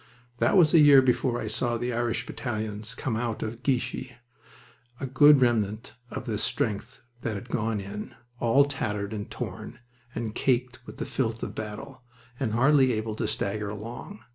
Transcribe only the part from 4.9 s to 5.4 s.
a poor